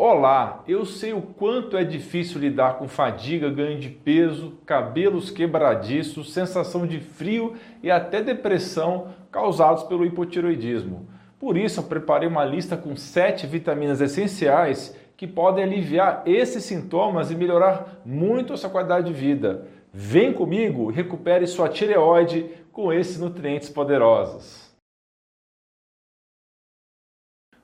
[0.00, 6.32] Olá, eu sei o quanto é difícil lidar com fadiga, ganho de peso, cabelos quebradiços,
[6.32, 11.08] sensação de frio e até depressão causados pelo hipotiroidismo.
[11.36, 17.32] Por isso, eu preparei uma lista com sete vitaminas essenciais que podem aliviar esses sintomas
[17.32, 19.66] e melhorar muito a sua qualidade de vida.
[19.92, 24.72] Vem comigo e recupere sua tireoide com esses nutrientes poderosos.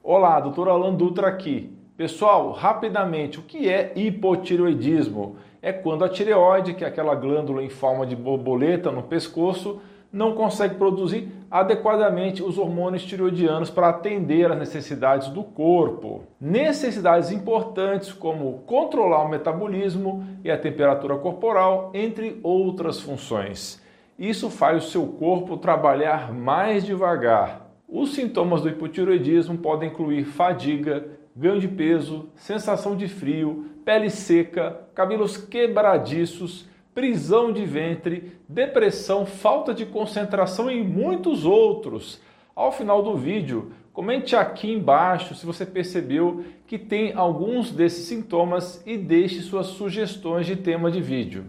[0.03, 1.74] Olá, doutor Alan Dutra aqui.
[1.97, 5.37] Pessoal, rapidamente, o que é hipotireoidismo?
[5.63, 9.81] É quando a tireoide, que é aquela glândula em forma de borboleta no pescoço,
[10.13, 16.23] não consegue produzir adequadamente os hormônios tireoidianos para atender às necessidades do corpo.
[16.41, 23.81] Necessidades importantes como controlar o metabolismo e a temperatura corporal, entre outras funções.
[24.19, 27.69] Isso faz o seu corpo trabalhar mais devagar.
[27.89, 34.81] Os sintomas do hipotireoidismo podem incluir fadiga, ganho de peso, sensação de frio, pele seca,
[34.95, 42.21] cabelos quebradiços, prisão de ventre, depressão, falta de concentração e muitos outros.
[42.55, 48.81] Ao final do vídeo, comente aqui embaixo se você percebeu que tem alguns desses sintomas
[48.87, 51.47] e deixe suas sugestões de tema de vídeo.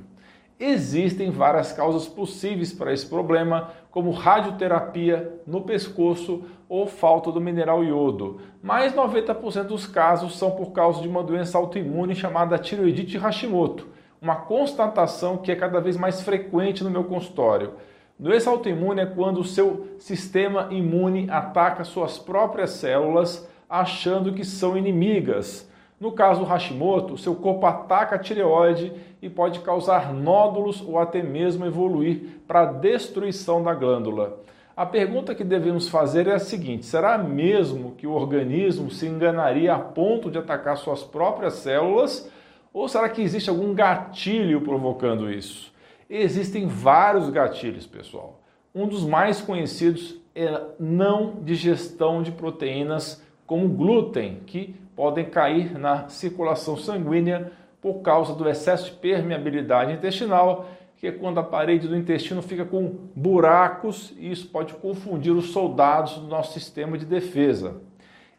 [0.58, 7.84] Existem várias causas possíveis para esse problema, como radioterapia no pescoço ou falta do mineral
[7.84, 13.88] iodo, mas 90% dos casos são por causa de uma doença autoimune chamada tiroidite Hashimoto,
[14.22, 17.74] uma constatação que é cada vez mais frequente no meu consultório.
[18.18, 24.78] Doença autoimune é quando o seu sistema imune ataca suas próprias células achando que são
[24.78, 25.70] inimigas.
[26.00, 31.24] No caso do Hashimoto, seu corpo ataca a tireoide e pode causar nódulos ou até
[31.24, 34.40] mesmo evoluir para a destruição da glândula.
[34.76, 39.74] A pergunta que devemos fazer é a seguinte: será mesmo que o organismo se enganaria
[39.74, 42.30] a ponto de atacar suas próprias células?
[42.74, 45.74] Ou será que existe algum gatilho provocando isso?
[46.10, 48.42] Existem vários gatilhos, pessoal.
[48.76, 55.78] Um dos mais conhecidos é a não digestão de proteínas como glúten, que podem cair
[55.78, 57.52] na circulação sanguínea
[57.82, 60.68] por causa do excesso de permeabilidade intestinal,
[60.98, 65.52] que é quando a parede do intestino fica com buracos e isso pode confundir os
[65.52, 67.82] soldados do nosso sistema de defesa.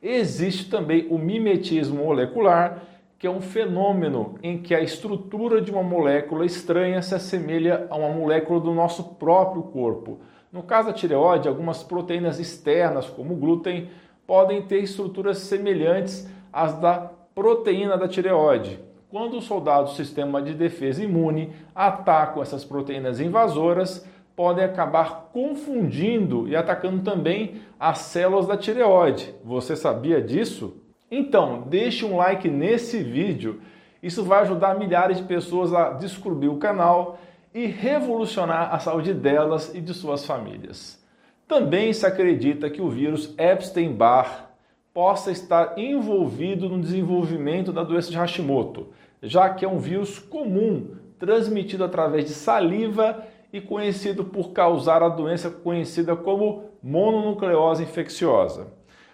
[0.03, 2.83] Existe também o mimetismo molecular,
[3.19, 7.97] que é um fenômeno em que a estrutura de uma molécula estranha se assemelha a
[7.97, 10.19] uma molécula do nosso próprio corpo.
[10.53, 13.89] No caso da tireoide, algumas proteínas externas, como o glúten,
[14.27, 18.81] podem ter estruturas semelhantes às da proteína da tireoide.
[19.11, 26.49] Quando os soldados do sistema de defesa imune atacam essas proteínas invasoras, podem acabar confundindo
[26.49, 29.35] e atacando também as células da tireoide.
[29.45, 30.83] Você sabia disso?
[31.11, 33.61] Então, deixe um like nesse vídeo.
[34.03, 37.19] Isso vai ajudar milhares de pessoas a descobrir o canal
[37.55, 41.05] e revolucionar a saúde delas e de suas famílias.
[41.47, 44.47] Também se acredita que o vírus Epstein-Barr
[44.97, 48.87] possa estar envolvido no desenvolvimento da doença de Hashimoto,
[49.23, 55.11] já que é um vírus comum transmitido através de saliva e conhecido por causar a
[55.11, 58.69] doença conhecida como mononucleose infecciosa.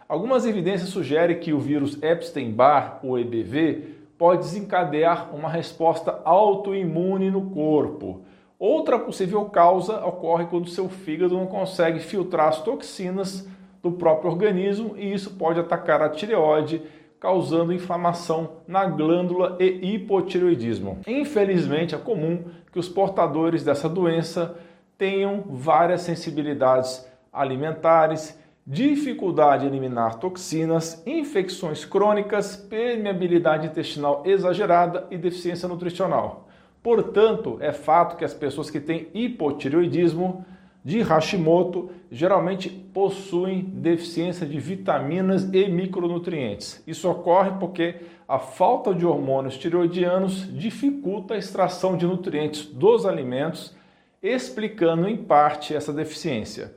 [0.08, 3.82] Algumas evidências sugerem que o vírus Epstein-Barr, ou EBV,
[4.16, 8.22] pode desencadear uma resposta autoimune no corpo,
[8.64, 13.44] Outra possível causa ocorre quando seu fígado não consegue filtrar as toxinas
[13.82, 16.82] do próprio organismo e isso pode atacar a tireoide,
[17.18, 20.98] causando inflamação na glândula e hipotireoidismo.
[21.06, 24.56] Infelizmente, é comum que os portadores dessa doença
[24.96, 35.68] tenham várias sensibilidades alimentares, dificuldade em eliminar toxinas, infecções crônicas, permeabilidade intestinal exagerada e deficiência
[35.68, 36.48] nutricional.
[36.82, 40.44] Portanto, é fato que as pessoas que têm hipotireoidismo
[40.84, 46.82] de Hashimoto geralmente possuem deficiência de vitaminas e micronutrientes.
[46.86, 53.74] Isso ocorre porque a falta de hormônios tireoidianos dificulta a extração de nutrientes dos alimentos,
[54.22, 56.72] explicando em parte essa deficiência.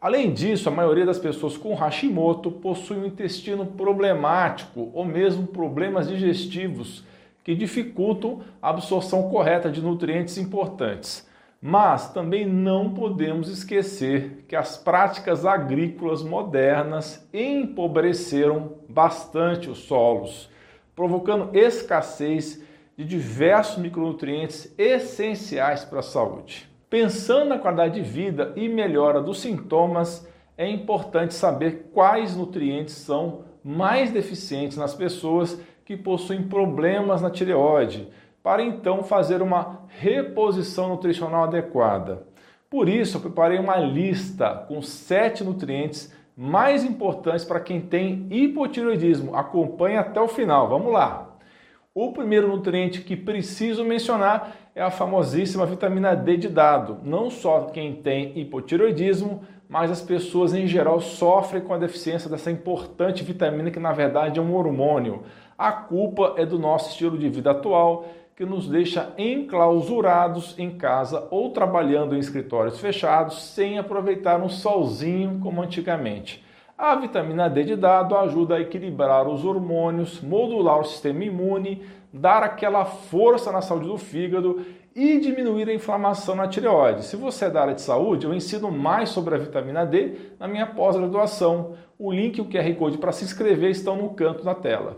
[0.00, 6.08] Além disso, a maioria das pessoas com Hashimoto possui um intestino problemático ou mesmo problemas
[6.08, 7.04] digestivos
[7.44, 11.28] que dificultam a absorção correta de nutrientes importantes.
[11.62, 20.48] Mas também não podemos esquecer que as práticas agrícolas modernas empobreceram bastante os solos,
[20.96, 22.62] provocando escassez
[22.96, 26.66] de diversos micronutrientes essenciais para a saúde.
[26.88, 33.44] Pensando na qualidade de vida e melhora dos sintomas, é importante saber quais nutrientes são
[33.62, 38.08] mais deficientes nas pessoas que possuem problemas na tireoide,
[38.42, 42.26] para então fazer uma reposição nutricional adequada.
[42.68, 49.34] Por isso, eu preparei uma lista com sete nutrientes mais importantes para quem tem hipotireoidismo.
[49.36, 50.68] Acompanhe até o final.
[50.68, 51.36] Vamos lá.
[51.92, 56.98] O primeiro nutriente que preciso mencionar é a famosíssima vitamina D de dado.
[57.02, 62.50] Não só quem tem hipotireoidismo, mas as pessoas em geral sofrem com a deficiência dessa
[62.50, 65.24] importante vitamina que na verdade é um hormônio.
[65.58, 71.26] A culpa é do nosso estilo de vida atual que nos deixa enclausurados em casa
[71.30, 76.44] ou trabalhando em escritórios fechados sem aproveitar um solzinho como antigamente.
[76.76, 82.42] A vitamina D de dado ajuda a equilibrar os hormônios, modular o sistema imune, dar
[82.42, 87.04] aquela força na saúde do fígado e diminuir a inflamação na tireoide.
[87.04, 90.48] Se você é da área de saúde, eu ensino mais sobre a vitamina D na
[90.48, 91.74] minha pós-graduação.
[91.98, 94.96] O link e o QR Code para se inscrever estão no canto da tela.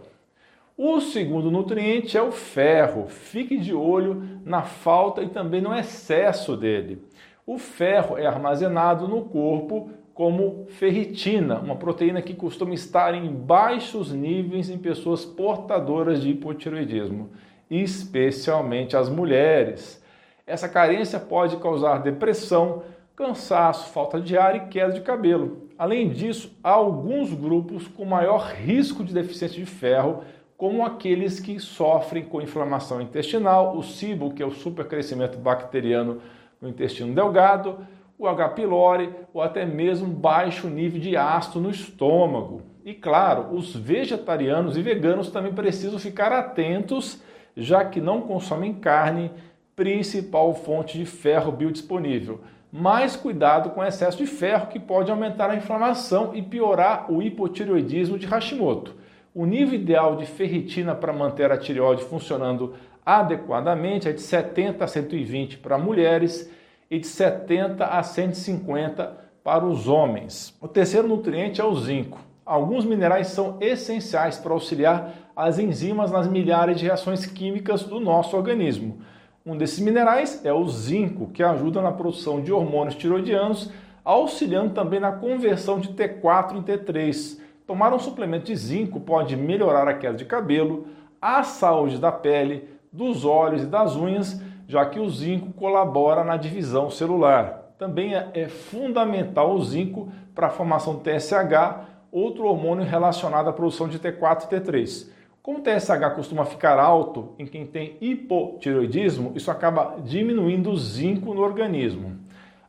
[0.77, 3.07] O segundo nutriente é o ferro.
[3.07, 7.03] Fique de olho na falta e também no excesso dele.
[7.47, 14.13] O ferro é armazenado no corpo como ferritina, uma proteína que costuma estar em baixos
[14.13, 17.31] níveis em pessoas portadoras de hipotiroidismo,
[17.71, 20.03] especialmente as mulheres.
[20.47, 22.83] Essa carência pode causar depressão,
[23.17, 25.69] cansaço, falta de ar e queda de cabelo.
[25.79, 30.23] Além disso, há alguns grupos com maior risco de deficiência de ferro,
[30.63, 36.23] como aqueles que sofrem com inflamação intestinal, o SIBO, que é o supercrescimento bacteriano
[36.61, 37.79] no intestino delgado,
[38.17, 38.51] o H.
[38.51, 42.63] pylori ou até mesmo baixo nível de ácido no estômago.
[42.85, 47.21] E claro, os vegetarianos e veganos também precisam ficar atentos,
[47.57, 49.33] já que não consomem carne,
[49.75, 52.41] principal fonte de ferro biodisponível.
[52.71, 58.17] Mais cuidado com excesso de ferro que pode aumentar a inflamação e piorar o hipotireoidismo
[58.17, 59.02] de Hashimoto.
[59.35, 62.75] O nível ideal de ferritina para manter a tireoide funcionando
[63.05, 66.51] adequadamente é de 70 a 120 para mulheres
[66.91, 70.55] e de 70 a 150 para os homens.
[70.61, 72.21] O terceiro nutriente é o zinco.
[72.45, 78.37] Alguns minerais são essenciais para auxiliar as enzimas nas milhares de reações químicas do nosso
[78.37, 78.99] organismo.
[79.47, 83.71] Um desses minerais é o zinco, que ajuda na produção de hormônios tiroidianos,
[84.05, 87.41] auxiliando também na conversão de T4 em T3
[87.73, 90.89] Tomar um suplemento de zinco pode melhorar a queda de cabelo,
[91.19, 96.37] a saúde da pele, dos olhos e das unhas, já que o zinco colabora na
[96.37, 97.73] divisão celular.
[97.79, 103.55] Também é, é fundamental o zinco para a formação do TSH, outro hormônio relacionado à
[103.55, 105.09] produção de T4 e T3.
[105.43, 111.33] Como o TSH costuma ficar alto em quem tem hipotireoidismo, isso acaba diminuindo o zinco
[111.33, 112.21] no organismo.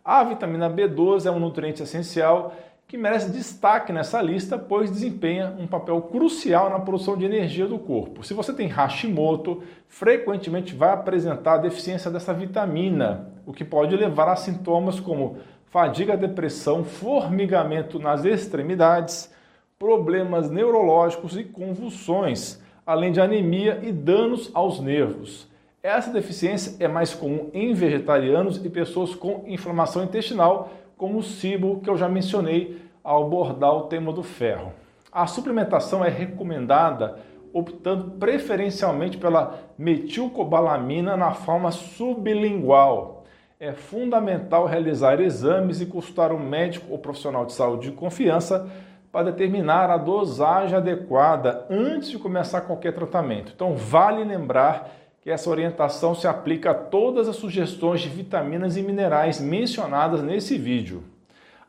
[0.06, 2.54] A vitamina B12 é um nutriente essencial
[2.94, 7.80] que merece destaque nessa lista, pois desempenha um papel crucial na produção de energia do
[7.80, 8.24] corpo.
[8.24, 14.36] Se você tem Hashimoto, frequentemente vai apresentar deficiência dessa vitamina, o que pode levar a
[14.36, 15.38] sintomas como
[15.72, 19.34] fadiga, depressão, formigamento nas extremidades,
[19.80, 25.48] problemas neurológicos e convulsões, além de anemia e danos aos nervos.
[25.81, 30.69] Essa deficiência é mais comum em vegetarianos e pessoas com inflamação intestinal,
[31.04, 34.72] como o SIBO, que eu já mencionei ao abordar o tema do ferro.
[35.12, 37.20] A suplementação é recomendada
[37.52, 43.25] optando preferencialmente pela metilcobalamina na forma sublingual.
[43.60, 48.72] É fundamental realizar exames e consultar um médico ou profissional de saúde de confiança
[49.12, 53.51] para determinar a dosagem adequada antes de começar qualquer tratamento.
[53.54, 54.89] Então, vale lembrar
[55.24, 60.58] que essa orientação se aplica a todas as sugestões de vitaminas e minerais mencionadas nesse
[60.58, 61.01] vídeo.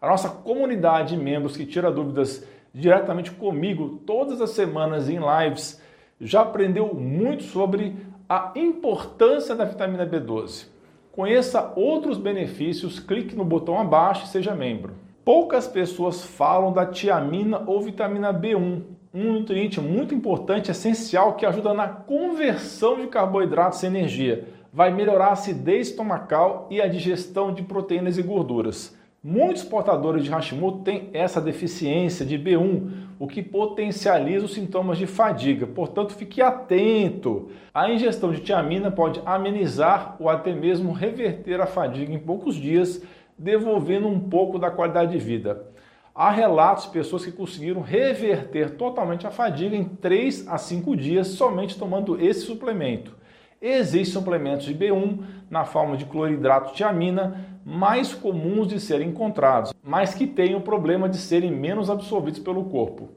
[0.02, 2.44] A nossa comunidade de membros que tira dúvidas
[2.74, 5.80] diretamente comigo todas as semanas em lives
[6.20, 7.96] já aprendeu muito sobre
[8.28, 10.66] a importância da vitamina B12.
[11.12, 14.94] Conheça outros benefícios, clique no botão abaixo e seja membro.
[15.24, 18.82] Poucas pessoas falam da tiamina ou vitamina B1,
[19.14, 24.48] um nutriente muito importante, essencial, que ajuda na conversão de carboidratos em energia.
[24.72, 28.98] Vai melhorar a acidez estomacal e a digestão de proteínas e gorduras.
[29.22, 35.06] Muitos portadores de Hashimoto têm essa deficiência de B1, o que potencializa os sintomas de
[35.06, 35.64] fadiga.
[35.64, 37.50] Portanto, fique atento.
[37.72, 43.00] A ingestão de tiamina pode amenizar ou até mesmo reverter a fadiga em poucos dias,
[43.38, 45.72] devolvendo um pouco da qualidade de vida.
[46.16, 51.26] Há relatos de pessoas que conseguiram reverter totalmente a fadiga em 3 a 5 dias
[51.26, 53.16] somente tomando esse suplemento.
[53.60, 59.74] Existem suplementos de B1 na forma de cloridrato de tiamina mais comuns de serem encontrados,
[59.82, 63.08] mas que têm o problema de serem menos absorvidos pelo corpo.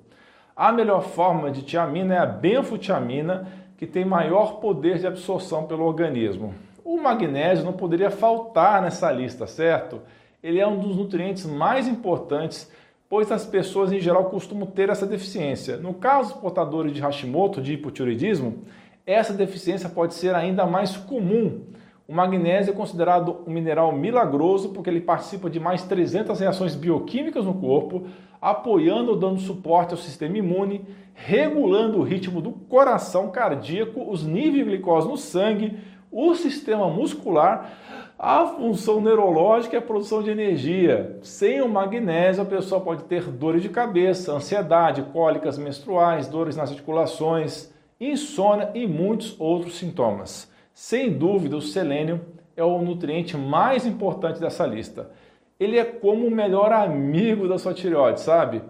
[0.55, 5.85] A melhor forma de tiamina é a benfotiamina, que tem maior poder de absorção pelo
[5.85, 6.55] organismo.
[6.83, 10.01] O magnésio não poderia faltar nessa lista, certo?
[10.41, 12.71] Ele é um dos nutrientes mais importantes,
[13.09, 15.77] pois as pessoas em geral costumam ter essa deficiência.
[15.77, 18.63] No caso dos portadores de Hashimoto, de hipotiroidismo,
[19.05, 21.61] essa deficiência pode ser ainda mais comum.
[22.07, 27.45] O magnésio é considerado um mineral milagroso porque ele participa de mais 300 reações bioquímicas
[27.45, 28.07] no corpo,
[28.41, 34.63] apoiando ou dando suporte ao sistema imune, regulando o ritmo do coração cardíaco, os níveis
[34.63, 35.77] de glicose no sangue,
[36.11, 37.71] o sistema muscular,
[38.19, 41.19] a função neurológica e a produção de energia.
[41.21, 46.71] Sem o magnésio, a pessoa pode ter dores de cabeça, ansiedade, cólicas menstruais, dores nas
[46.71, 47.71] articulações,
[48.01, 50.51] insônia e muitos outros sintomas.
[50.73, 52.21] Sem dúvida, o selênio
[52.55, 55.11] é o nutriente mais importante dessa lista.
[55.59, 58.61] Ele é como o melhor amigo da sua tireoide, sabe?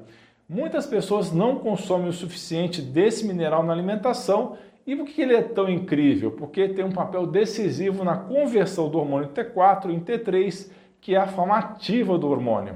[0.47, 4.57] Muitas pessoas não consomem o suficiente desse mineral na alimentação.
[4.87, 6.31] E por que ele é tão incrível?
[6.31, 11.27] Porque tem um papel decisivo na conversão do hormônio T4 em T3, que é a
[11.27, 12.75] forma ativa do hormônio.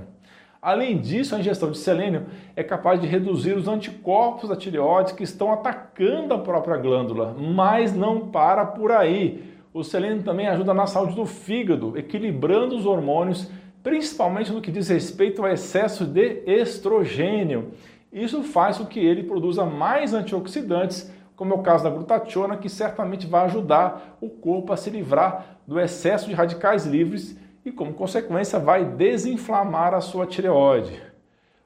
[0.62, 5.24] Além disso, a ingestão de selênio é capaz de reduzir os anticorpos da tireoide que
[5.24, 9.44] estão atacando a própria glândula, mas não para por aí.
[9.74, 13.50] O selênio também ajuda na saúde do fígado, equilibrando os hormônios
[13.84, 17.72] principalmente no que diz respeito ao excesso de estrogênio.
[18.12, 22.70] Isso faz com que ele produza mais antioxidantes, como é o caso da glutationa, que
[22.70, 27.96] certamente vai ajudar o corpo a se livrar do excesso de radicais livres e, como
[27.96, 31.02] consequência, vai desinflamar a sua tireoide.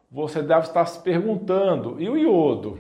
[0.10, 2.80] Você deve estar se perguntando, e o iodo?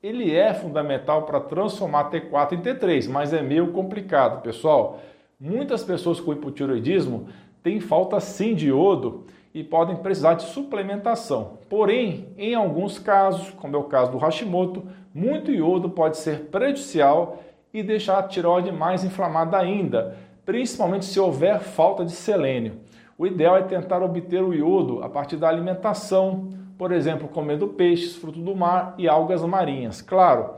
[0.00, 5.00] Ele é fundamental para transformar T4 em T3, mas é meio complicado, pessoal.
[5.40, 7.26] Muitas pessoas com hipotiroidismo
[7.60, 11.58] têm falta sim de iodo e podem precisar de suplementação.
[11.68, 14.86] Porém, em alguns casos, como é o caso do Hashimoto,
[15.16, 17.42] muito iodo pode ser prejudicial
[17.72, 22.74] e deixar a tireoide mais inflamada ainda, principalmente se houver falta de selênio.
[23.16, 28.14] O ideal é tentar obter o iodo a partir da alimentação, por exemplo, comendo peixes,
[28.14, 30.02] fruto do mar e algas marinhas.
[30.02, 30.50] Claro,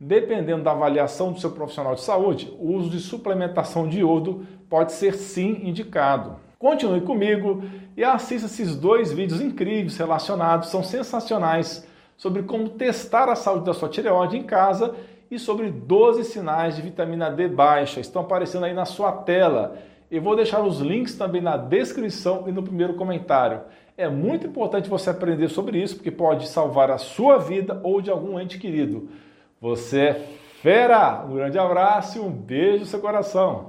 [0.00, 4.92] dependendo da avaliação do seu profissional de saúde, o uso de suplementação de iodo pode
[4.92, 6.36] ser sim indicado.
[6.58, 7.62] Continue comigo
[7.94, 13.74] e assista esses dois vídeos incríveis relacionados, são sensacionais, sobre como testar a saúde da
[13.74, 14.94] sua tireoide em casa
[15.30, 18.00] e sobre 12 sinais de vitamina D baixa.
[18.00, 19.76] Estão aparecendo aí na sua tela.
[20.10, 23.62] Eu vou deixar os links também na descrição e no primeiro comentário.
[23.98, 28.10] É muito importante você aprender sobre isso, porque pode salvar a sua vida ou de
[28.10, 29.08] algum ente querido.
[29.60, 30.14] Você é
[30.62, 31.24] fera!
[31.24, 33.64] Um grande abraço e um beijo no seu coração.